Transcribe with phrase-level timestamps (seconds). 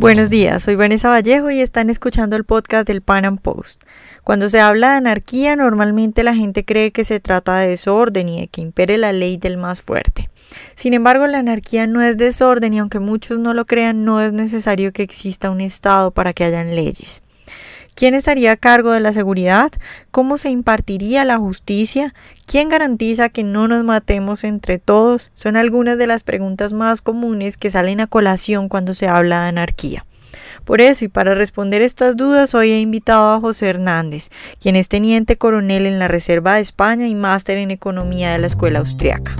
[0.00, 3.84] Buenos días, soy Vanessa Vallejo y están escuchando el podcast del Pan Am Post.
[4.24, 8.40] Cuando se habla de anarquía, normalmente la gente cree que se trata de desorden y
[8.40, 10.30] de que impere la ley del más fuerte.
[10.74, 14.32] Sin embargo, la anarquía no es desorden y aunque muchos no lo crean, no es
[14.32, 17.20] necesario que exista un Estado para que hayan leyes.
[17.94, 19.70] ¿Quién estaría a cargo de la seguridad?
[20.10, 22.14] ¿Cómo se impartiría la justicia?
[22.46, 25.30] ¿Quién garantiza que no nos matemos entre todos?
[25.34, 29.48] Son algunas de las preguntas más comunes que salen a colación cuando se habla de
[29.48, 30.06] anarquía.
[30.64, 34.28] Por eso y para responder estas dudas hoy he invitado a José Hernández,
[34.60, 38.46] quien es teniente coronel en la Reserva de España y máster en economía de la
[38.46, 39.34] Escuela Austriaca.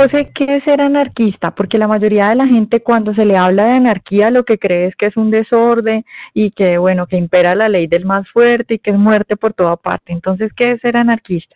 [0.00, 1.50] José, ¿qué es ser anarquista?
[1.50, 4.86] Porque la mayoría de la gente cuando se le habla de anarquía lo que cree
[4.86, 8.74] es que es un desorden y que, bueno, que impera la ley del más fuerte
[8.74, 10.14] y que es muerte por toda parte.
[10.14, 11.54] Entonces, ¿qué es ser anarquista?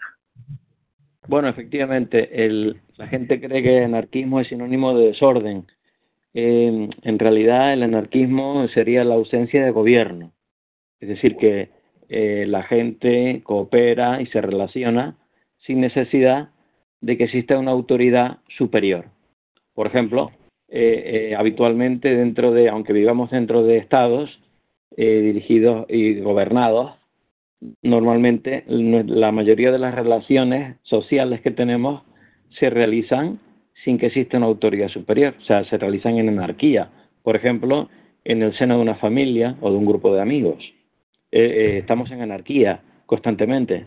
[1.27, 5.65] Bueno, efectivamente, el, la gente cree que el anarquismo es sinónimo de desorden.
[6.35, 10.33] Eh, en realidad, el anarquismo sería la ausencia de gobierno.
[11.01, 11.71] Es decir, que
[12.11, 15.17] eh, la gente coopera y se relaciona
[15.65, 16.51] sin necesidad
[17.05, 19.05] de que exista una autoridad superior.
[19.75, 20.31] Por ejemplo,
[20.71, 24.31] eh, eh, habitualmente dentro de, aunque vivamos dentro de estados
[24.97, 26.93] eh, dirigidos y gobernados,
[27.83, 32.03] normalmente la mayoría de las relaciones sociales que tenemos
[32.59, 33.39] se realizan
[33.85, 36.89] sin que exista una autoridad superior, o sea, se realizan en anarquía.
[37.23, 37.91] Por ejemplo,
[38.25, 40.65] en el seno de una familia o de un grupo de amigos.
[41.31, 43.87] estamos en anarquía constantemente.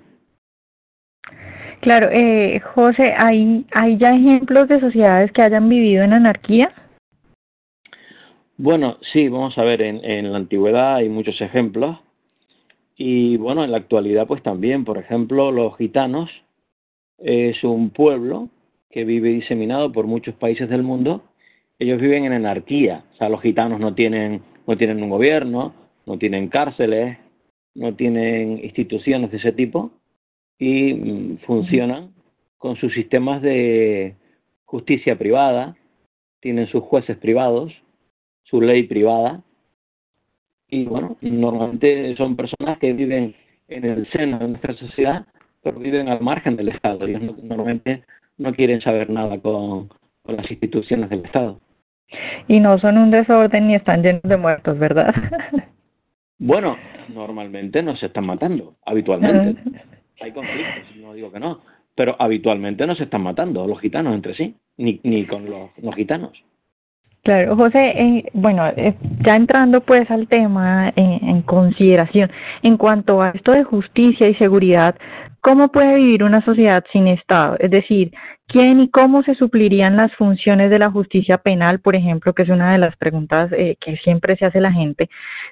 [1.81, 6.72] Claro, eh, José, ¿hay, ¿hay ya ejemplos de sociedades que hayan vivido en anarquía?
[8.58, 11.98] Bueno, sí, vamos a ver, en, en la antigüedad hay muchos ejemplos.
[12.95, 16.30] Y bueno, en la actualidad pues también, por ejemplo, los gitanos
[17.20, 18.50] es un pueblo
[18.89, 21.23] que vive diseminado por muchos países del mundo,
[21.80, 25.73] ellos viven en anarquía, o sea, los gitanos no tienen, no tienen un gobierno,
[26.05, 27.17] no tienen cárceles,
[27.76, 29.92] no tienen instituciones de ese tipo,
[30.59, 32.11] y mm, funcionan
[32.57, 34.15] con sus sistemas de
[34.65, 35.75] justicia privada,
[36.39, 37.71] tienen sus jueces privados,
[38.43, 39.43] su ley privada,
[40.69, 43.35] y bueno, normalmente son personas que viven
[43.69, 45.25] en el seno de nuestra sociedad,
[45.63, 47.07] pero viven al margen del Estado.
[47.07, 48.03] y normalmente
[48.37, 49.89] no quieren saber nada con,
[50.23, 51.59] con las instituciones del Estado.
[52.47, 55.13] Y no son un desorden ni están llenos de muertos, ¿verdad?
[56.39, 56.77] bueno,
[57.13, 59.61] normalmente no se están matando, habitualmente.
[60.20, 61.61] hay conflictos, no digo que no,
[61.95, 65.95] pero habitualmente no se están matando los gitanos entre sí, ni, ni con los, los
[65.95, 66.32] gitanos.
[67.23, 68.95] Claro, José, eh, bueno, eh,
[69.26, 72.32] ya entrando pues al tema eh, en consideración,
[72.64, 74.95] en cuanto a esto de justicia y seguridad,
[75.42, 77.58] ¿cómo puede vivir una sociedad sin Estado?
[77.60, 78.11] Es decir,
[78.48, 82.49] ¿quién y cómo se suplirían las funciones de la justicia penal, por ejemplo, que es
[82.49, 85.10] una de las preguntas eh, que siempre se hace la gente?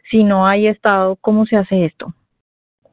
[0.10, 2.14] Si no hay Estado, ¿cómo se hace esto?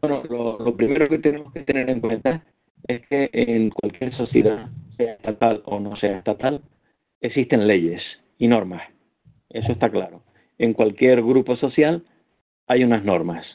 [0.03, 2.43] Bueno, lo, primero que tenemos que tener en cuenta
[2.89, 6.61] es que en cualquier sociedad, sea estatal o no sea estatal,
[7.21, 8.03] existen leyes
[8.37, 8.83] y normas.
[9.49, 10.23] Eso está claro.
[10.59, 12.03] En cualquier grupo social
[12.67, 13.47] hay unas normas.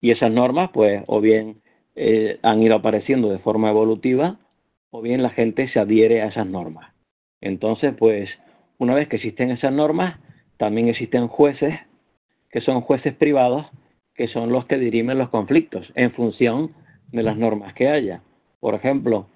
[0.00, 1.62] Y esas normas, pues, o bien
[1.94, 4.40] eh, han ido apareciendo de forma evolutiva,
[4.90, 6.92] o bien la gente se adhiere a esas normas.
[7.40, 8.28] Entonces, pues,
[8.78, 10.18] una vez que existen esas normas,
[10.56, 11.72] también existen jueces,
[12.50, 13.66] que son jueces privados,
[14.16, 16.72] que son los que dirimen los conflictos en función
[17.12, 18.22] de las normas que haya.
[18.60, 19.28] Por ejemplo,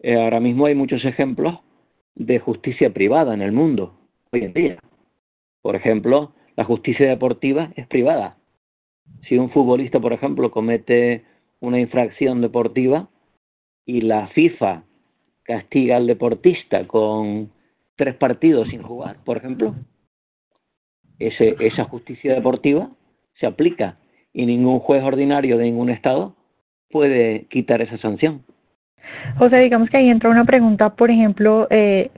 [0.00, 1.60] eh, ahora mismo hay muchos ejemplos
[2.14, 3.94] de justicia privada en el mundo
[4.32, 4.78] hoy en día.
[5.60, 8.36] Por ejemplo, la justicia deportiva es privada.
[9.28, 11.24] Si un futbolista, por ejemplo, comete
[11.60, 13.08] una infracción deportiva
[13.86, 14.84] y la FIFA
[15.44, 17.52] castiga al deportista con
[17.96, 19.74] tres partidos sin jugar, por ejemplo,
[21.18, 22.90] ese, esa justicia deportiva
[23.38, 23.98] se aplica
[24.32, 26.34] y ningún juez ordinario de ningún estado
[26.90, 28.42] puede quitar esa sanción.
[29.38, 32.10] José, digamos que ahí entra una pregunta, por ejemplo, eh,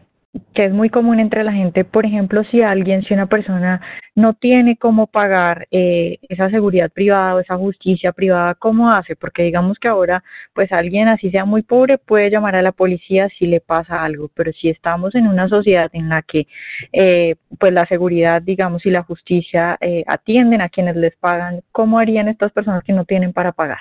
[0.55, 3.81] que es muy común entre la gente, por ejemplo, si alguien, si una persona
[4.17, 9.17] no tiene cómo pagar eh, esa seguridad privada o esa justicia privada, ¿cómo hace?
[9.17, 13.29] Porque digamos que ahora, pues alguien así sea muy pobre puede llamar a la policía
[13.39, 16.47] si le pasa algo, pero si estamos en una sociedad en la que,
[16.93, 21.99] eh, pues la seguridad, digamos, y la justicia eh, atienden a quienes les pagan, ¿cómo
[21.99, 23.79] harían estas personas que no tienen para pagar?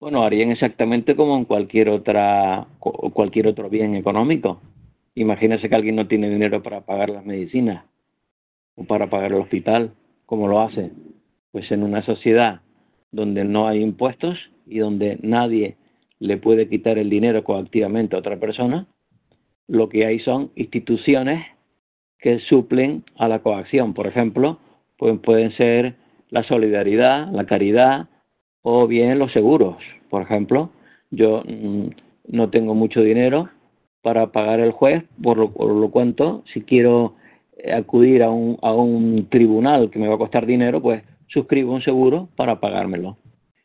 [0.00, 4.60] Bueno, harían exactamente como en cualquier otra, cualquier otro bien económico
[5.14, 7.84] Imagínese que alguien no tiene dinero para pagar las medicinas
[8.74, 9.92] o para pagar el hospital,
[10.26, 10.90] ¿cómo lo hace?
[11.52, 12.60] Pues en una sociedad
[13.12, 15.76] donde no hay impuestos y donde nadie
[16.18, 18.86] le puede quitar el dinero coactivamente a otra persona,
[19.68, 21.46] lo que hay son instituciones
[22.18, 23.94] que suplen a la coacción.
[23.94, 24.58] Por ejemplo,
[24.96, 25.94] pues pueden ser
[26.30, 28.08] la solidaridad, la caridad
[28.62, 29.76] o bien los seguros.
[30.10, 30.70] Por ejemplo,
[31.10, 31.88] yo mm,
[32.28, 33.50] no tengo mucho dinero
[34.04, 37.14] para pagar el juez, por lo, por lo cuanto, si quiero
[37.74, 41.82] acudir a un, a un tribunal que me va a costar dinero, pues suscribo un
[41.82, 43.16] seguro para pagármelo.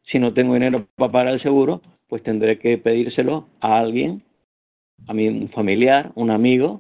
[0.10, 4.24] Si no tengo dinero para pagar el seguro, pues tendré que pedírselo a alguien,
[5.10, 6.80] a mi familiar, un amigo,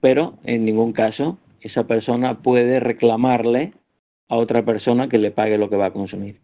[0.00, 3.72] pero en ningún caso esa persona puede reclamarle
[4.28, 6.38] a otra persona que le pague lo que va a consumir.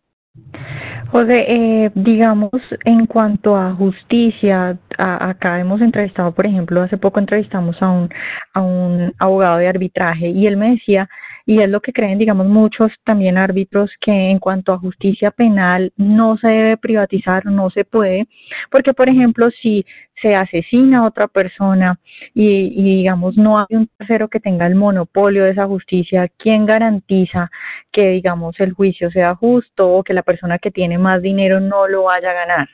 [1.10, 2.50] José, eh, digamos,
[2.84, 8.08] en cuanto a justicia, acá hemos entrevistado, por ejemplo, hace poco entrevistamos a un,
[8.54, 11.08] a un abogado de arbitraje y él me decía
[11.46, 15.92] y es lo que creen, digamos, muchos también árbitros que en cuanto a justicia penal
[15.96, 18.28] no se debe privatizar, no se puede,
[18.70, 19.84] porque, por ejemplo, si
[20.20, 21.98] se asesina a otra persona
[22.34, 26.66] y, y, digamos no hay un tercero que tenga el monopolio de esa justicia, ¿quién
[26.66, 27.50] garantiza
[27.92, 31.88] que digamos el juicio sea justo o que la persona que tiene más dinero no
[31.88, 32.68] lo vaya a ganar?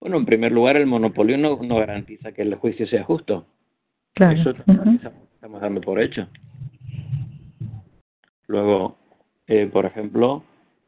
[0.00, 3.46] Bueno, en primer lugar, el monopolio no, no garantiza que el juicio sea justo.
[4.14, 4.40] Claro.
[4.40, 6.26] Eso estamos dando por hecho.
[8.48, 8.96] Luego,
[9.46, 10.42] eh, por ejemplo,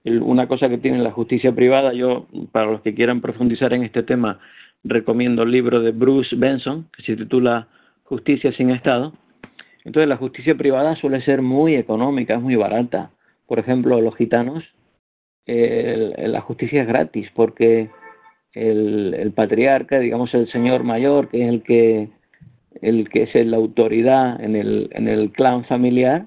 [0.05, 4.03] una cosa que tiene la justicia privada, yo, para los que quieran profundizar en este
[4.03, 4.41] tema,
[4.85, 7.67] recomiendo el libro de Bruce Benson, que se titula
[8.05, 9.13] Justicia sin Estado.
[9.85, 13.11] Entonces, la justicia privada suele ser muy económica, es muy barata.
[13.47, 14.65] Por ejemplo, los gitanos,
[15.47, 17.91] la justicia es gratis porque
[18.55, 22.09] el, patriarca, digamos el señor mayor, que es el que
[22.83, 26.27] el que es la autoridad en el, en el clan familiar,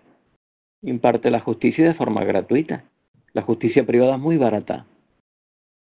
[0.81, 2.83] imparte la justicia de forma gratuita.
[3.33, 4.85] La justicia privada es muy barata,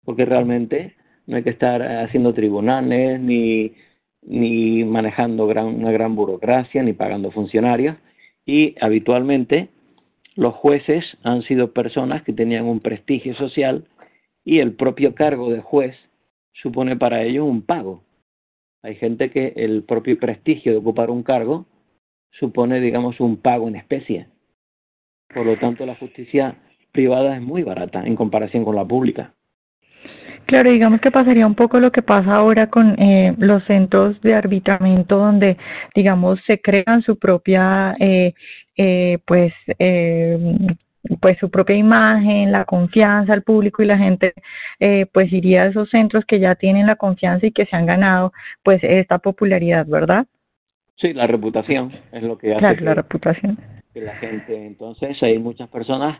[0.06, 0.96] porque realmente
[1.28, 3.74] no hay que estar haciendo tribunales ni,
[4.22, 7.98] ni manejando gran, una gran burocracia ni pagando funcionarios
[8.46, 9.70] y habitualmente
[10.36, 13.86] los jueces han sido personas que tenían un prestigio social
[14.44, 15.96] y el propio cargo de juez
[16.54, 18.04] supone para ellos un pago.
[18.82, 21.66] Hay gente que el propio prestigio de ocupar un cargo
[22.32, 24.28] supone, digamos, un pago en especie.
[25.34, 26.58] Por lo tanto, la justicia
[26.92, 29.34] privada es muy barata en comparación con la pública.
[30.54, 34.36] Claro, digamos que pasaría un poco lo que pasa ahora con eh, los centros de
[34.36, 35.58] arbitramiento donde,
[35.96, 38.36] digamos, se crean su propia, eh,
[38.78, 40.38] eh, pues, eh,
[41.20, 44.34] pues su propia imagen, la confianza al público y la gente,
[44.80, 47.88] eh, pues iría a esos centros que ya tienen la confianza y que se han
[47.88, 50.28] ganado, pues, esta popularidad, ¿verdad?
[50.98, 52.60] Sí, la reputación es lo que hace.
[52.60, 53.58] Claro, la reputación
[53.94, 54.66] que la gente.
[54.66, 56.20] Entonces hay muchas personas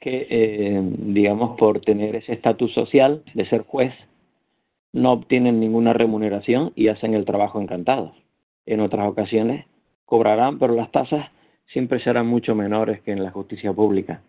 [0.00, 3.92] que, eh, digamos, por tener ese estatus social de ser juez,
[4.92, 8.12] no obtienen ninguna remuneración y hacen el trabajo encantados.
[8.66, 9.66] En otras ocasiones
[10.04, 11.26] cobrarán, pero las tasas
[11.72, 14.22] siempre serán mucho menores que en la justicia pública.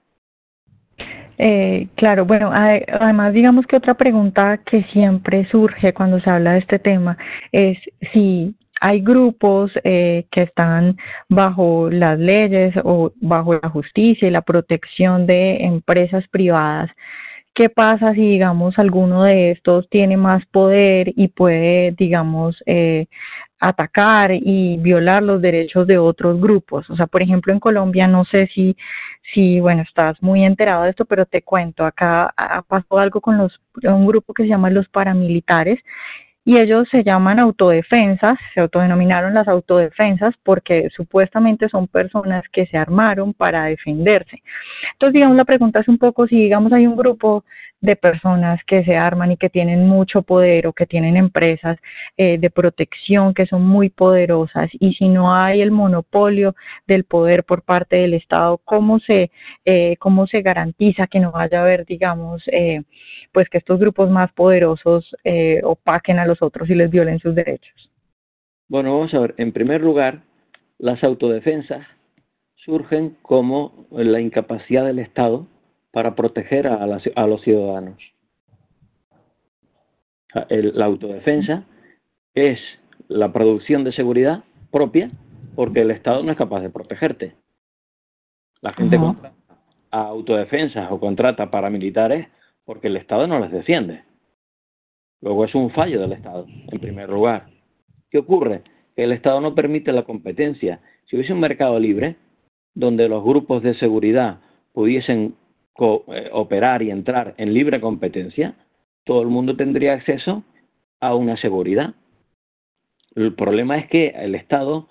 [1.38, 6.60] Eh, claro, bueno, además digamos que otra pregunta que siempre surge cuando se habla de
[6.60, 7.18] este tema
[7.54, 7.78] es
[8.12, 10.98] si hay grupos eh, que están
[11.28, 16.90] bajo las leyes o bajo la justicia y la protección de empresas privadas.
[17.54, 23.08] ¿Qué pasa si, digamos, alguno de estos tiene más poder y puede, digamos, eh,
[23.60, 26.90] atacar y violar los derechos de otros grupos?
[26.90, 28.78] O sea, por ejemplo, en Colombia, no sé si,
[29.34, 32.34] si bueno, estás muy enterado de esto, pero te cuento, acá
[32.68, 35.80] pasado algo con los, un grupo que se llama los paramilitares
[36.50, 42.76] y ellos se llaman autodefensas, se autodenominaron las autodefensas porque supuestamente son personas que se
[42.76, 44.42] armaron para defenderse.
[44.94, 47.44] Entonces, digamos, la pregunta es un poco si, digamos, hay un grupo
[47.82, 51.78] de personas que se arman y que tienen mucho poder o que tienen empresas
[52.18, 56.56] eh, de protección que son muy poderosas y si no hay el monopolio
[56.88, 59.32] del poder por parte del Estado, ¿cómo se,
[59.66, 62.84] eh, cómo se garantiza que no vaya a haber, digamos, eh,
[63.32, 67.34] pues que estos grupos más poderosos eh, opaquen a los otros y les violen sus
[67.34, 67.90] derechos?
[68.68, 70.22] Bueno, vamos a ver, en primer lugar,
[70.78, 71.86] las autodefensas
[72.56, 75.48] surgen como la incapacidad del Estado
[75.92, 77.98] para proteger a, a los ciudadanos.
[80.50, 81.64] la autodefensa
[82.36, 82.60] es
[83.08, 85.10] la producción de seguridad propia
[85.56, 87.34] porque el Estado no es capaz de protegerte.
[88.62, 89.36] La gente contrata
[89.92, 92.28] a autodefensas o contrata paramilitares
[92.66, 94.04] porque el Estado no les defiende.
[95.22, 97.48] Luego es un fallo del Estado, en primer lugar.
[98.10, 98.62] ¿Qué ocurre?
[98.96, 100.80] Que el Estado no permite la competencia.
[101.06, 102.16] Si hubiese un mercado libre,
[102.74, 104.40] donde los grupos de seguridad
[104.74, 105.36] pudiesen
[105.80, 108.56] operar y entrar en libre competencia,
[109.06, 110.44] todo el mundo tendría acceso
[111.00, 111.94] a una seguridad.
[113.16, 114.88] El problema es que el Estado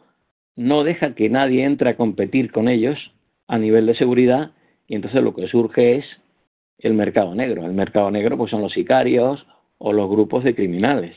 [0.56, 2.98] no deja que nadie entre a competir con ellos
[3.46, 4.50] a nivel de seguridad
[4.86, 6.04] y entonces lo que surge es
[6.78, 7.64] el mercado negro.
[7.64, 9.46] El mercado negro pues son los sicarios
[9.78, 11.16] o los grupos de criminales.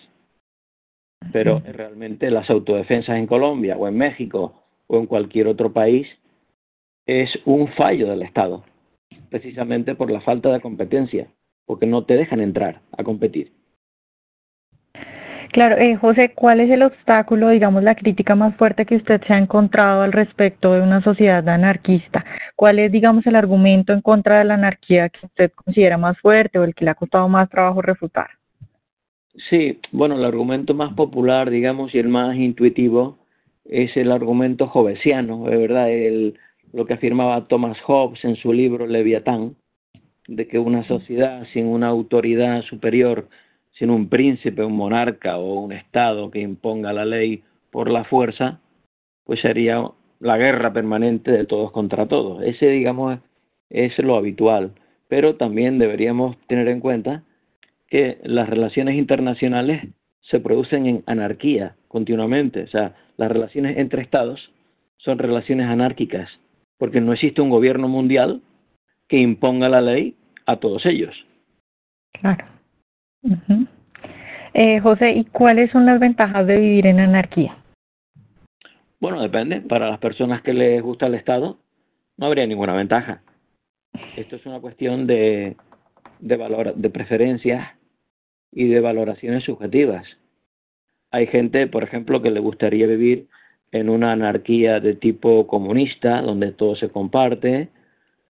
[1.31, 6.07] Pero realmente las autodefensas en Colombia o en México o en cualquier otro país
[7.05, 8.63] es un fallo del Estado,
[9.31, 11.27] precisamente por la falta de competencia,
[11.65, 13.53] porque no te dejan entrar a competir.
[15.53, 19.33] Claro, eh, José, ¿cuál es el obstáculo, digamos, la crítica más fuerte que usted se
[19.33, 22.23] ha encontrado al respecto de una sociedad anarquista?
[22.55, 26.59] ¿Cuál es, digamos, el argumento en contra de la anarquía que usted considera más fuerte
[26.59, 28.29] o el que le ha costado más trabajo refutar?
[29.49, 33.17] Sí, bueno, el argumento más popular, digamos, y el más intuitivo
[33.65, 36.37] es el argumento jovesiano, de verdad, el,
[36.73, 39.55] lo que afirmaba Thomas Hobbes en su libro Leviatán,
[40.27, 43.27] de que una sociedad sin una autoridad superior
[43.73, 48.59] sin un príncipe, un monarca o un Estado que imponga la ley por la fuerza,
[49.25, 49.83] pues sería
[50.19, 52.43] la guerra permanente de todos contra todos.
[52.43, 53.19] Ese, digamos,
[53.69, 54.73] es lo habitual.
[55.07, 57.23] Pero también deberíamos tener en cuenta
[57.87, 59.83] que las relaciones internacionales
[60.21, 62.63] se producen en anarquía continuamente.
[62.63, 64.51] O sea, las relaciones entre estados
[64.97, 66.29] son relaciones anárquicas,
[66.81, 68.41] porque no existe un gobierno mundial
[69.07, 70.15] que imponga la ley
[70.47, 71.13] a todos ellos.
[72.11, 72.43] Claro
[74.55, 77.55] eh, José, ¿y cuáles son las ventajas de vivir en anarquía?
[78.99, 79.61] Bueno, depende.
[79.61, 81.59] Para las personas que les gusta el Estado,
[82.17, 83.21] no habría ninguna ventaja.
[84.17, 85.55] Esto es una cuestión de,
[86.19, 87.77] de, valor, de preferencias
[88.51, 90.07] y de valoraciones subjetivas.
[91.11, 93.27] Hay gente, por ejemplo, que le gustaría vivir
[93.71, 97.69] en una anarquía de tipo comunista, donde todo se comparte.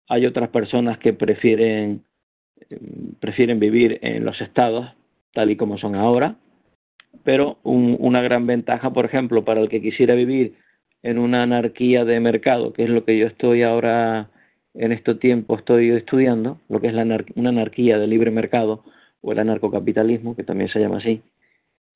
[0.09, 2.02] Hay otras personas que prefieren
[3.20, 4.87] prefieren vivir en los estados
[5.32, 6.37] tal y como son ahora,
[7.25, 10.54] pero un, una gran ventaja, por ejemplo, para el que quisiera vivir
[11.02, 14.30] en una anarquía de mercado, que es lo que yo estoy ahora
[14.75, 17.02] en este tiempo estoy estudiando, lo que es la
[17.35, 18.85] una anarquía de libre mercado
[19.20, 21.23] o el anarcocapitalismo, que también se llama así,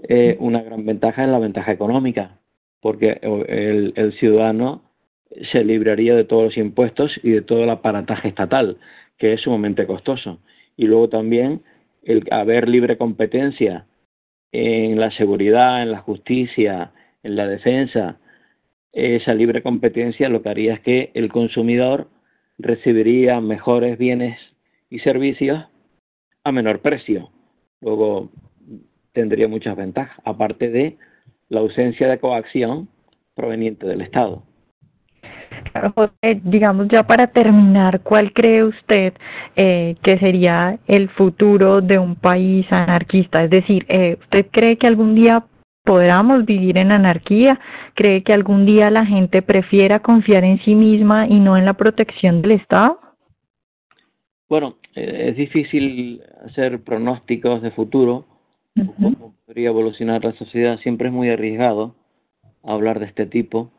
[0.09, 2.39] eh, una gran ventaja es la ventaja económica,
[2.85, 4.83] porque el, el ciudadano
[5.53, 8.76] se libraría de todos los impuestos y de todo el aparataje estatal,
[9.17, 10.38] que es sumamente costoso
[10.76, 11.62] y luego también
[12.03, 13.87] el haber libre competencia
[14.53, 18.19] en la seguridad, en la justicia, en la defensa,
[18.93, 22.09] esa libre competencia lo que haría es que el consumidor
[22.59, 24.38] recibiría mejores bienes
[24.91, 25.64] y servicios
[26.45, 27.31] a menor precio.
[27.81, 28.31] Luego
[29.14, 30.99] tendría muchas ventajas, aparte de
[31.55, 32.89] la ausencia de coacción
[33.35, 34.43] proveniente del Estado.
[35.95, 39.15] José, digamos ya para terminar, ¿cuál cree usted
[39.57, 43.43] eh, que sería el futuro de un país anarquista?
[43.43, 45.45] Es decir, eh, ¿usted cree que algún día
[45.85, 47.59] podamos vivir en anarquía?
[47.95, 51.75] ¿Cree que algún día la gente prefiera confiar en sí misma y no en la
[51.75, 52.99] protección del Estado?
[54.49, 58.27] Bueno, eh, es difícil hacer pronósticos de futuro,
[58.75, 61.95] cómo podría evolucionar la sociedad, siempre es muy arriesgado
[62.62, 63.71] hablar de este tipo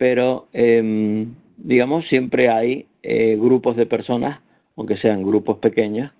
[0.00, 1.26] pero eh,
[1.58, 4.40] digamos siempre hay eh, grupos de personas,
[4.74, 6.10] aunque sean grupos pequeños,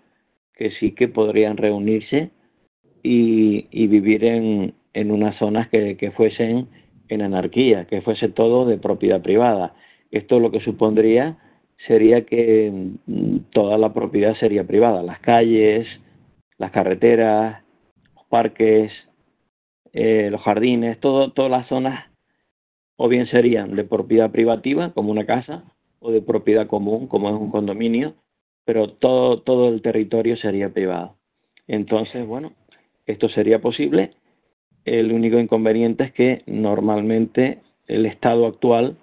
[0.52, 2.28] que sí que podrían reunirse
[3.02, 6.68] y, y vivir en, en unas zonas que, que fuesen
[7.08, 9.72] en anarquía, que fuese todo de propiedad privada.
[10.10, 11.38] Esto lo que supondría
[11.86, 12.70] sería que
[13.06, 15.88] mm, toda la propiedad sería privada, las calles,
[16.58, 17.64] las carreteras,
[18.30, 18.90] parques,
[19.92, 22.06] eh, los jardines, todo, todas las zonas
[22.96, 25.64] o bien serían de propiedad privativa, como una casa,
[26.00, 28.14] o de propiedad común, como es un condominio,
[28.64, 31.16] pero todo, todo el territorio sería privado.
[31.66, 32.52] Entonces, bueno,
[33.06, 34.12] esto sería posible.
[34.84, 38.96] El único inconveniente es que normalmente el estado actual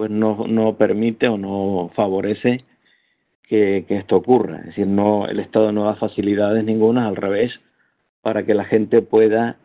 [0.00, 2.64] pues no, no permite o no favorece
[3.42, 4.60] que, que esto ocurra.
[4.60, 7.52] Es decir, no, el Estado no da facilidades ninguna, al revés,
[8.22, 9.56] para que la gente pueda,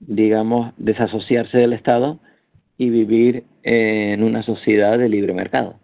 [0.00, 2.18] digamos, desasociarse del Estado
[2.76, 5.76] y vivir en una sociedad de libre mercado.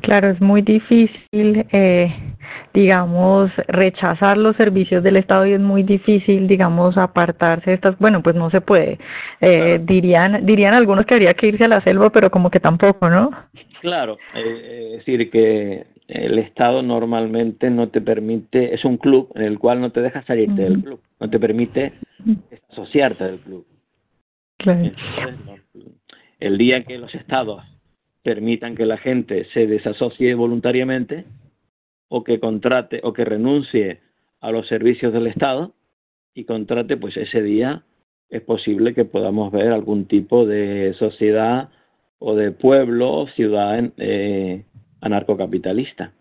[0.00, 2.12] Claro, es muy difícil, eh,
[2.74, 7.98] digamos, rechazar los servicios del Estado y es muy difícil, digamos, apartarse de estas.
[7.98, 8.98] Bueno, pues no se puede.
[9.40, 13.08] Eh, Dirían, dirían algunos que habría que irse a la selva, pero como que tampoco,
[13.08, 13.30] ¿no?
[13.80, 19.42] Claro, eh, es decir que el Estado normalmente no te permite, es un club en
[19.42, 21.94] el cual no te deja salirte del club, no te permite
[22.70, 23.66] asociarte del club.
[26.38, 27.62] El día que los estados
[28.22, 31.24] permitan que la gente se desasocie voluntariamente
[32.08, 34.00] o que contrate o que renuncie
[34.40, 35.72] a los servicios del Estado
[36.34, 37.84] y contrate, pues ese día
[38.28, 41.70] es posible que podamos ver algún tipo de sociedad
[42.18, 44.64] o de pueblo, ciudad eh,
[45.02, 46.12] anarcocapitalista.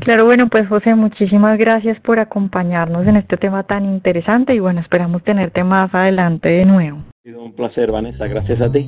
[0.00, 4.80] Claro, bueno, pues José, muchísimas gracias por acompañarnos en este tema tan interesante y bueno,
[4.80, 6.98] esperamos tenerte más adelante de nuevo.
[6.98, 8.86] Ha sido un placer, Vanessa, gracias a ti.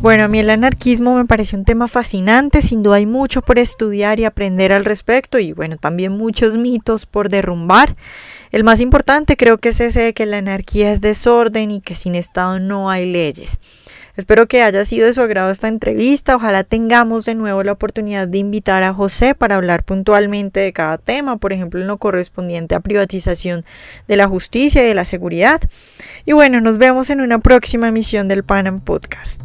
[0.00, 3.58] Bueno, a mí el anarquismo me parece un tema fascinante, sin duda hay mucho por
[3.58, 7.94] estudiar y aprender al respecto y bueno, también muchos mitos por derrumbar.
[8.52, 11.96] El más importante creo que es ese de que la anarquía es desorden y que
[11.96, 13.58] sin Estado no hay leyes.
[14.18, 16.34] Espero que haya sido de su agrado esta entrevista.
[16.34, 20.98] Ojalá tengamos de nuevo la oportunidad de invitar a José para hablar puntualmente de cada
[20.98, 23.64] tema, por ejemplo, en lo correspondiente a privatización
[24.08, 25.60] de la justicia y de la seguridad.
[26.26, 29.40] Y bueno, nos vemos en una próxima emisión del Panam Podcast.